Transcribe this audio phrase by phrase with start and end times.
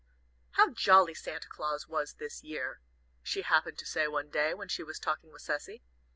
[0.53, 2.79] "How jolly Santa Claus was this year!"
[3.21, 5.83] She happened to say one day, when she was talking with Cecy.